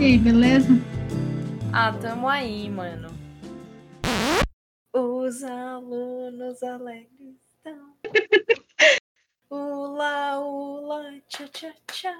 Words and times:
E 0.00 0.04
aí, 0.04 0.18
beleza? 0.18 0.68
Ah, 1.74 1.92
tamo 1.92 2.26
aí, 2.26 2.70
mano. 2.70 3.10
Os 4.94 5.44
alunos 5.44 6.62
alegres 6.62 7.36
estão. 7.46 7.94
Ula, 9.50 10.40
ula, 10.40 11.20
tchá, 11.28 11.46
tchá, 11.48 11.72
tchá. 11.92 12.14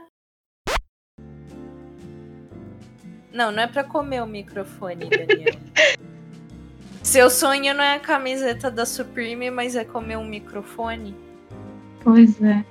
Não, 3.32 3.50
não 3.50 3.62
é 3.62 3.66
pra 3.66 3.82
comer 3.82 4.22
o 4.22 4.26
microfone, 4.26 5.08
Daniel. 5.08 5.58
Seu 7.02 7.30
sonho 7.30 7.72
não 7.72 7.82
é 7.82 7.94
a 7.94 8.00
camiseta 8.00 8.70
da 8.70 8.84
Supreme, 8.84 9.50
mas 9.50 9.74
é 9.74 9.86
comer 9.86 10.18
um 10.18 10.26
microfone? 10.26 11.16
Pois 12.04 12.42
é. 12.42 12.62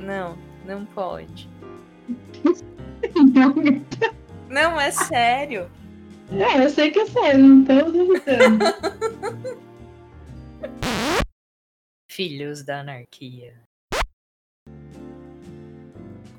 Não, 0.00 0.36
não 0.66 0.84
pode. 0.84 1.48
Não, 4.48 4.80
é 4.80 4.90
sério. 4.90 5.70
é, 6.30 6.64
eu 6.64 6.70
sei 6.70 6.90
que 6.90 7.00
é 7.00 7.06
sério, 7.06 7.44
não 7.44 7.64
tô 7.64 7.90
duvidando. 7.90 8.64
Filhos 12.10 12.64
da 12.64 12.80
anarquia. 12.80 13.54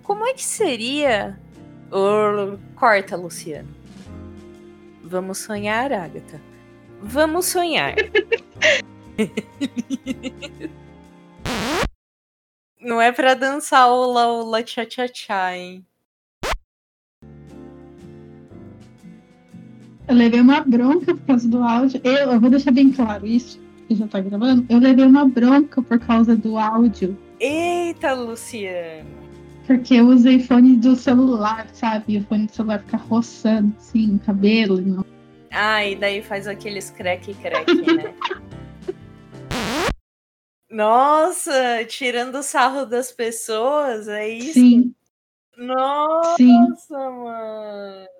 Como 0.04 0.26
é 0.26 0.34
que 0.34 0.44
seria. 0.44 1.40
Ô, 1.92 2.58
corta, 2.76 3.16
Luciano. 3.16 3.70
Vamos 5.04 5.38
sonhar, 5.38 5.94
Agatha. 5.94 6.42
Vamos 7.02 7.46
sonhar. 7.46 7.96
Não 12.82 13.02
é 13.02 13.12
pra 13.12 13.34
dançar 13.34 13.90
ola 13.90 14.28
ola 14.28 14.64
tchá 14.64 14.86
tchá 14.86 15.08
tchá, 15.08 15.56
hein? 15.56 15.86
Eu 20.10 20.16
levei 20.16 20.42
uma 20.42 20.62
bronca 20.62 21.14
por 21.14 21.24
causa 21.28 21.48
do 21.48 21.62
áudio. 21.62 22.02
Eu, 22.04 22.32
eu 22.32 22.40
vou 22.40 22.50
deixar 22.50 22.72
bem 22.72 22.92
claro 22.92 23.28
isso, 23.28 23.62
que 23.88 23.94
já 23.94 24.08
tá 24.08 24.20
gravando. 24.20 24.66
Eu 24.68 24.80
levei 24.80 25.06
uma 25.06 25.24
bronca 25.30 25.84
por 25.84 26.00
causa 26.00 26.36
do 26.36 26.58
áudio. 26.58 27.16
Eita, 27.40 28.14
Luciano. 28.14 29.08
Porque 29.68 29.94
eu 29.94 30.08
usei 30.08 30.40
fone 30.40 30.78
do 30.78 30.96
celular, 30.96 31.70
sabe? 31.74 32.16
E 32.16 32.18
o 32.18 32.24
fone 32.24 32.48
do 32.48 32.52
celular 32.52 32.80
fica 32.80 32.98
roçando, 32.98 33.72
assim, 33.78 34.16
o 34.16 34.20
cabelo. 34.26 34.82
Não. 34.82 35.06
Ah, 35.52 35.86
e 35.86 35.96
daí 35.96 36.24
faz 36.24 36.48
aqueles 36.48 36.90
crack 36.90 37.32
crack, 37.36 37.72
né? 37.76 38.12
Nossa, 40.72 41.86
tirando 41.88 42.40
o 42.40 42.44
sarro 42.44 42.84
das 42.88 43.12
pessoas, 43.12 44.08
é 44.08 44.28
isso? 44.28 44.54
Sim, 44.54 44.92
Nossa, 45.56 46.36
sim. 46.36 46.68
mano. 46.88 48.19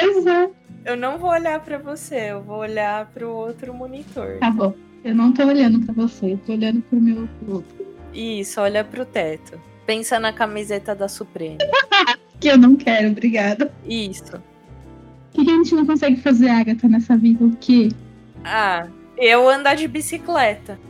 Pois 0.00 0.26
é. 0.26 0.50
Eu 0.84 0.96
não 0.96 1.18
vou 1.18 1.30
olhar 1.30 1.60
pra 1.60 1.78
você, 1.78 2.30
eu 2.30 2.42
vou 2.42 2.58
olhar 2.58 3.06
pro 3.06 3.28
outro 3.28 3.74
monitor. 3.74 4.38
Tá 4.40 4.50
bom. 4.50 4.74
Eu 5.04 5.14
não 5.14 5.32
tô 5.32 5.46
olhando 5.46 5.80
pra 5.84 5.94
você, 5.94 6.32
eu 6.32 6.38
tô 6.38 6.52
olhando 6.52 6.80
pro 6.82 7.00
meu 7.00 7.28
outro. 7.48 7.86
Isso, 8.12 8.60
olha 8.60 8.82
pro 8.84 9.04
teto. 9.04 9.60
Pensa 9.86 10.18
na 10.18 10.32
camiseta 10.32 10.94
da 10.94 11.08
Supreme. 11.08 11.58
Que 12.40 12.48
eu 12.48 12.56
não 12.56 12.74
quero, 12.74 13.10
obrigada. 13.10 13.70
Isso. 13.86 14.42
O 15.34 15.44
que, 15.44 15.50
a 15.50 15.56
gente 15.56 15.74
não 15.74 15.84
consegue 15.84 16.16
fazer, 16.22 16.48
Agatha, 16.48 16.88
nessa 16.88 17.14
vida? 17.14 17.44
O 17.44 17.54
quê? 17.56 17.90
Ah, 18.42 18.88
eu 19.18 19.46
andar 19.46 19.74
de 19.74 19.86
bicicleta. 19.86 20.80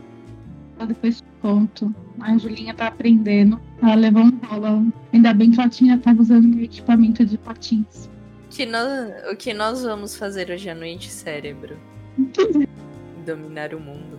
Depois 0.87 1.17
te 1.17 1.25
conto. 1.43 1.93
A 2.21 2.39
Julinha 2.39 2.73
tá 2.73 2.87
aprendendo. 2.87 3.61
Ela 3.83 3.97
levou 3.97 4.23
um 4.23 4.39
rolão. 4.47 4.93
Ainda 5.13 5.35
bem 5.35 5.51
que 5.51 5.61
ela 5.61 5.69
tinha, 5.69 5.99
tava 5.99 6.23
usando 6.23 6.47
meu 6.47 6.65
equipamento 6.65 7.27
de 7.27 7.37
patins. 7.37 8.09
Que 8.51 8.67
nós, 8.67 9.13
o 9.33 9.37
que 9.37 9.55
nós 9.55 9.83
vamos 9.85 10.17
fazer 10.17 10.51
hoje 10.51 10.69
à 10.69 10.75
noite, 10.75 11.09
cérebro? 11.09 11.79
Dominar 13.25 13.73
o 13.75 13.81
mundo. 13.81 14.19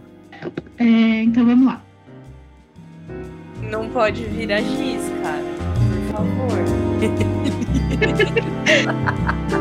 É, 0.80 1.24
então 1.24 1.46
vamos 1.46 1.66
lá. 1.66 1.84
Não 3.70 3.90
pode 3.90 4.24
virar 4.24 4.62
X, 4.62 5.12
cara. 5.22 5.44
Por 6.08 6.16
favor. 6.16 6.58